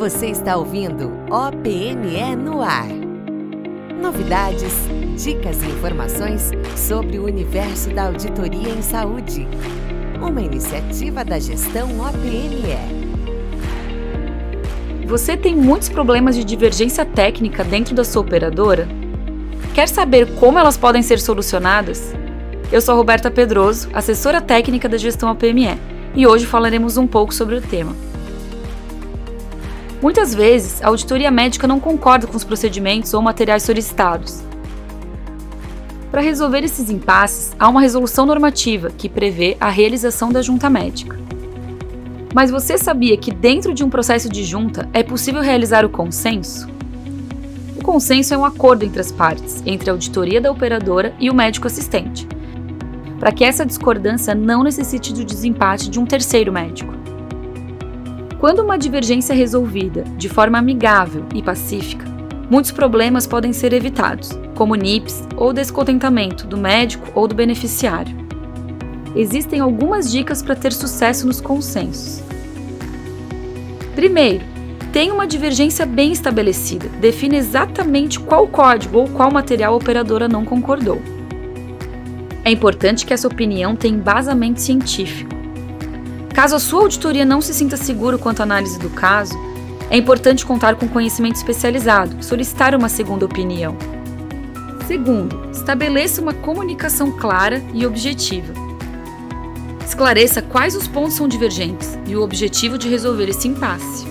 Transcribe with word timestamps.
Você 0.00 0.28
está 0.28 0.56
ouvindo 0.56 1.12
OPME 1.30 2.34
no 2.34 2.62
ar. 2.62 2.88
Novidades, 4.00 4.72
dicas 5.22 5.62
e 5.62 5.66
informações 5.66 6.52
sobre 6.74 7.18
o 7.18 7.26
universo 7.26 7.90
da 7.90 8.06
auditoria 8.06 8.70
em 8.70 8.80
saúde. 8.80 9.46
Uma 10.18 10.40
iniciativa 10.40 11.22
da 11.22 11.38
gestão 11.38 11.86
OPME. 12.00 12.78
Você 15.06 15.36
tem 15.36 15.54
muitos 15.54 15.90
problemas 15.90 16.34
de 16.34 16.44
divergência 16.44 17.04
técnica 17.04 17.62
dentro 17.62 17.94
da 17.94 18.02
sua 18.02 18.22
operadora? 18.22 18.88
Quer 19.74 19.86
saber 19.86 20.34
como 20.36 20.58
elas 20.58 20.78
podem 20.78 21.02
ser 21.02 21.20
solucionadas? 21.20 22.14
Eu 22.72 22.80
sou 22.80 22.96
Roberta 22.96 23.30
Pedroso, 23.30 23.90
assessora 23.92 24.40
técnica 24.40 24.88
da 24.88 24.96
gestão 24.96 25.30
OPME, 25.30 25.78
e 26.14 26.26
hoje 26.26 26.46
falaremos 26.46 26.96
um 26.96 27.06
pouco 27.06 27.34
sobre 27.34 27.56
o 27.56 27.60
tema. 27.60 27.94
Muitas 30.02 30.34
vezes, 30.34 30.82
a 30.82 30.88
auditoria 30.88 31.30
médica 31.30 31.66
não 31.66 31.78
concorda 31.78 32.26
com 32.26 32.36
os 32.36 32.44
procedimentos 32.44 33.12
ou 33.12 33.20
materiais 33.20 33.62
solicitados. 33.62 34.42
Para 36.10 36.22
resolver 36.22 36.64
esses 36.64 36.88
impasses, 36.88 37.54
há 37.58 37.68
uma 37.68 37.82
resolução 37.82 38.24
normativa 38.24 38.90
que 38.90 39.10
prevê 39.10 39.58
a 39.60 39.68
realização 39.68 40.32
da 40.32 40.40
junta 40.40 40.70
médica. 40.70 41.18
Mas 42.34 42.50
você 42.50 42.78
sabia 42.78 43.16
que 43.16 43.30
dentro 43.30 43.74
de 43.74 43.84
um 43.84 43.90
processo 43.90 44.28
de 44.28 44.42
junta 44.42 44.88
é 44.94 45.02
possível 45.02 45.42
realizar 45.42 45.84
o 45.84 45.90
consenso? 45.90 46.68
O 47.76 47.82
consenso 47.82 48.32
é 48.32 48.38
um 48.38 48.44
acordo 48.44 48.84
entre 48.84 49.00
as 49.00 49.12
partes, 49.12 49.62
entre 49.66 49.90
a 49.90 49.92
auditoria 49.92 50.40
da 50.40 50.50
operadora 50.50 51.14
e 51.20 51.28
o 51.28 51.34
médico 51.34 51.66
assistente, 51.66 52.26
para 53.18 53.32
que 53.32 53.44
essa 53.44 53.66
discordância 53.66 54.34
não 54.34 54.62
necessite 54.62 55.12
do 55.12 55.24
desempate 55.24 55.90
de 55.90 56.00
um 56.00 56.06
terceiro 56.06 56.52
médico. 56.52 56.92
Quando 58.40 58.60
uma 58.60 58.78
divergência 58.78 59.34
é 59.34 59.36
resolvida 59.36 60.02
de 60.16 60.26
forma 60.26 60.56
amigável 60.56 61.26
e 61.34 61.42
pacífica, 61.42 62.06
muitos 62.48 62.70
problemas 62.70 63.26
podem 63.26 63.52
ser 63.52 63.74
evitados, 63.74 64.30
como 64.54 64.74
NIPS 64.74 65.28
ou 65.36 65.52
descontentamento 65.52 66.46
do 66.46 66.56
médico 66.56 67.06
ou 67.14 67.28
do 67.28 67.34
beneficiário. 67.34 68.16
Existem 69.14 69.60
algumas 69.60 70.10
dicas 70.10 70.40
para 70.40 70.56
ter 70.56 70.72
sucesso 70.72 71.26
nos 71.26 71.38
consensos. 71.38 72.22
Primeiro, 73.94 74.42
tenha 74.90 75.12
uma 75.12 75.26
divergência 75.26 75.84
bem 75.84 76.10
estabelecida. 76.10 76.88
Define 76.98 77.36
exatamente 77.36 78.18
qual 78.18 78.48
código 78.48 79.00
ou 79.00 79.08
qual 79.08 79.30
material 79.30 79.74
a 79.74 79.76
operadora 79.76 80.26
não 80.26 80.46
concordou. 80.46 81.02
É 82.42 82.50
importante 82.50 83.04
que 83.04 83.12
essa 83.12 83.28
opinião 83.28 83.76
tenha 83.76 83.94
embasamento 83.94 84.62
científico 84.62 85.39
Caso 86.40 86.56
a 86.56 86.58
sua 86.58 86.80
auditoria 86.84 87.26
não 87.26 87.42
se 87.42 87.52
sinta 87.52 87.76
seguro 87.76 88.18
quanto 88.18 88.40
à 88.40 88.44
análise 88.44 88.78
do 88.78 88.88
caso, 88.88 89.38
é 89.90 89.98
importante 89.98 90.46
contar 90.46 90.74
com 90.74 90.88
conhecimento 90.88 91.36
especializado, 91.36 92.24
solicitar 92.24 92.74
uma 92.74 92.88
segunda 92.88 93.26
opinião. 93.26 93.76
Segundo, 94.86 95.50
estabeleça 95.52 96.22
uma 96.22 96.32
comunicação 96.32 97.12
clara 97.12 97.62
e 97.74 97.84
objetiva. 97.84 98.54
Esclareça 99.84 100.40
quais 100.40 100.74
os 100.74 100.88
pontos 100.88 101.12
são 101.12 101.28
divergentes 101.28 101.98
e 102.06 102.16
o 102.16 102.22
objetivo 102.22 102.78
de 102.78 102.88
resolver 102.88 103.28
esse 103.28 103.46
impasse. 103.46 104.06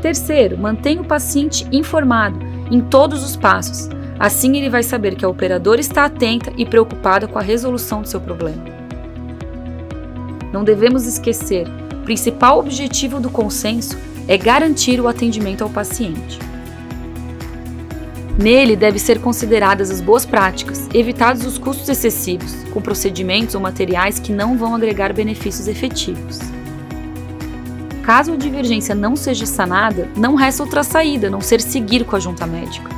Terceiro, 0.00 0.56
mantenha 0.56 1.02
o 1.02 1.06
paciente 1.06 1.68
informado 1.70 2.38
em 2.70 2.80
todos 2.80 3.22
os 3.22 3.36
passos. 3.36 3.90
Assim, 4.18 4.56
ele 4.56 4.70
vai 4.70 4.82
saber 4.82 5.14
que 5.14 5.26
a 5.26 5.28
operadora 5.28 5.78
está 5.78 6.06
atenta 6.06 6.50
e 6.56 6.64
preocupada 6.64 7.28
com 7.28 7.38
a 7.38 7.42
resolução 7.42 8.00
do 8.00 8.08
seu 8.08 8.18
problema. 8.18 8.79
Não 10.52 10.64
devemos 10.64 11.06
esquecer: 11.06 11.66
o 11.92 12.04
principal 12.04 12.58
objetivo 12.58 13.20
do 13.20 13.30
consenso 13.30 13.96
é 14.26 14.36
garantir 14.36 15.00
o 15.00 15.08
atendimento 15.08 15.62
ao 15.62 15.70
paciente. 15.70 16.38
Nele 18.38 18.74
deve 18.74 18.98
ser 18.98 19.20
consideradas 19.20 19.90
as 19.90 20.00
boas 20.00 20.24
práticas, 20.24 20.88
evitados 20.94 21.44
os 21.44 21.58
custos 21.58 21.88
excessivos, 21.88 22.64
com 22.72 22.80
procedimentos 22.80 23.54
ou 23.54 23.60
materiais 23.60 24.18
que 24.18 24.32
não 24.32 24.56
vão 24.56 24.74
agregar 24.74 25.12
benefícios 25.12 25.68
efetivos. 25.68 26.38
Caso 28.02 28.32
a 28.32 28.36
divergência 28.36 28.94
não 28.94 29.14
seja 29.14 29.44
sanada, 29.44 30.08
não 30.16 30.34
resta 30.34 30.62
outra 30.62 30.82
saída 30.82 31.26
a 31.26 31.30
não 31.30 31.40
ser 31.40 31.60
seguir 31.60 32.04
com 32.04 32.16
a 32.16 32.20
junta 32.20 32.46
médica. 32.46 32.88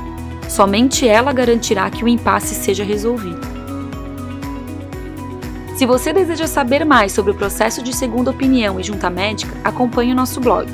Somente 0.49 1.09
ela 1.09 1.33
garantirá 1.33 1.91
que 1.91 2.05
o 2.05 2.09
impasse 2.09 2.55
seja 2.55 2.85
resolvido. 2.85 3.52
Se 5.77 5.87
você 5.87 6.13
deseja 6.13 6.47
saber 6.47 6.85
mais 6.85 7.13
sobre 7.13 7.33
o 7.33 7.35
processo 7.35 7.83
de 7.83 7.97
segunda 7.97 8.31
opinião 8.31 8.79
e 8.79 8.83
junta 8.83 9.09
médica, 9.09 9.57
acompanhe 9.65 10.13
o 10.13 10.15
nosso 10.15 10.41
blog. 10.41 10.69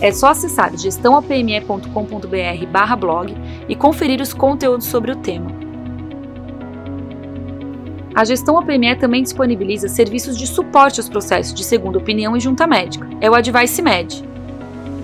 É 0.00 0.10
só 0.12 0.28
acessar 0.28 0.76
gestãopme.com.br 0.76 2.96
blog 2.98 3.36
e 3.68 3.76
conferir 3.76 4.20
os 4.20 4.32
conteúdos 4.32 4.86
sobre 4.86 5.12
o 5.12 5.16
tema. 5.16 5.50
A 8.12 8.24
Gestão 8.24 8.56
OPME 8.56 8.96
também 8.96 9.22
disponibiliza 9.22 9.88
serviços 9.88 10.36
de 10.36 10.46
suporte 10.46 10.98
aos 10.98 11.08
processos 11.08 11.54
de 11.54 11.62
segunda 11.62 11.98
opinião 11.98 12.36
e 12.36 12.40
junta 12.40 12.66
médica. 12.66 13.08
É 13.20 13.30
o 13.30 13.34
Advice 13.34 13.80
Med. 13.80 14.24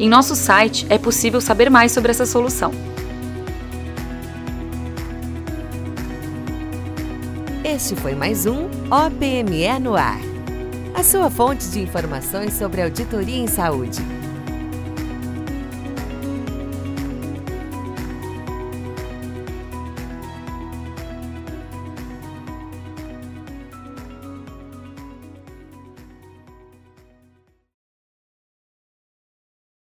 Em 0.00 0.08
nosso 0.08 0.34
site 0.34 0.86
é 0.90 0.98
possível 0.98 1.40
saber 1.40 1.70
mais 1.70 1.92
sobre 1.92 2.10
essa 2.10 2.26
solução. 2.26 2.72
Este 7.68 7.96
foi 7.96 8.14
mais 8.14 8.46
um 8.46 8.66
OPME 8.88 9.80
no 9.80 9.96
Ar. 9.96 10.20
A 10.94 11.02
sua 11.02 11.28
fonte 11.28 11.68
de 11.68 11.80
informações 11.80 12.52
sobre 12.52 12.80
auditoria 12.80 13.38
em 13.38 13.48
saúde. 13.48 13.98